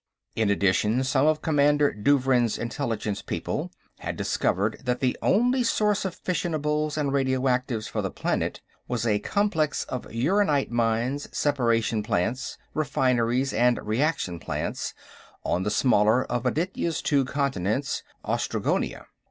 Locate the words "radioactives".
7.13-7.85